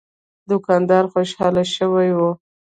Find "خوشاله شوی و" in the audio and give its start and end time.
1.11-2.19